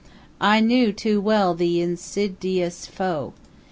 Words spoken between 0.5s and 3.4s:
knew too well the in sid ious foe.